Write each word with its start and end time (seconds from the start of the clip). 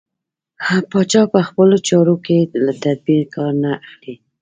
پاچا 0.91 1.21
په 1.33 1.39
خپلو 1.47 1.75
چارو 1.87 2.15
کې 2.25 2.37
له 2.65 2.71
تدبېره 2.83 3.27
کار 3.35 3.53
نه 3.63 3.71
اخلي. 3.83 4.15